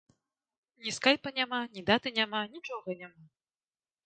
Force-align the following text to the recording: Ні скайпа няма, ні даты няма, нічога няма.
Ні 0.85 0.93
скайпа 0.97 1.33
няма, 1.37 1.59
ні 1.75 1.83
даты 1.93 2.15
няма, 2.19 2.41
нічога 2.55 2.97
няма. 3.05 3.23